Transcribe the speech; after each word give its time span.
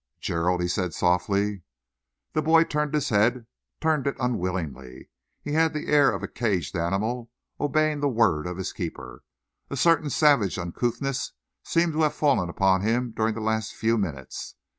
"Gerald!" 0.19 0.63
he 0.63 0.67
said 0.67 0.95
softly. 0.95 1.61
The 2.33 2.41
boy 2.41 2.63
turned 2.63 2.91
his 2.95 3.09
head, 3.09 3.45
turned 3.79 4.07
it 4.07 4.15
unwillingly. 4.19 5.11
He 5.43 5.53
had 5.53 5.73
the 5.75 5.89
air 5.89 6.09
of 6.11 6.23
a 6.23 6.27
caged 6.27 6.75
animal 6.75 7.29
obeying 7.59 7.99
the 7.99 8.09
word 8.09 8.47
of 8.47 8.57
his 8.57 8.73
keeper. 8.73 9.21
A 9.69 9.77
certain 9.77 10.09
savage 10.09 10.57
uncouthness 10.57 11.33
seemed 11.63 11.93
to 11.93 12.01
have 12.01 12.15
fallen 12.15 12.49
upon 12.49 12.81
him 12.81 13.11
during 13.15 13.35
the 13.35 13.41
last 13.41 13.75
few 13.75 13.95
minutes. 13.95 14.55